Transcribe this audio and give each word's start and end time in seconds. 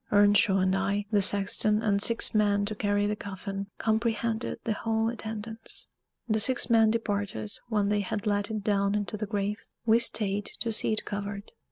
Earnshaw 0.11 0.57
and 0.57 0.75
I, 0.75 1.05
the 1.11 1.21
sexton, 1.21 1.83
and 1.83 2.01
six 2.01 2.33
men 2.33 2.65
to 2.65 2.73
carry 2.73 3.05
the 3.05 3.15
coffin, 3.15 3.67
comprehended 3.77 4.57
the 4.63 4.73
whole 4.73 5.09
attendance. 5.09 5.89
The 6.27 6.39
six 6.39 6.71
men 6.71 6.89
departed 6.89 7.51
when 7.69 7.89
they 7.89 7.99
had 8.01 8.25
let 8.25 8.49
it 8.49 8.63
down 8.63 8.95
into 8.95 9.15
the 9.15 9.27
grave: 9.27 9.63
we 9.85 9.99
stayed 9.99 10.47
to 10.61 10.73
see 10.73 10.91
it 10.93 11.05
covered. 11.05 11.51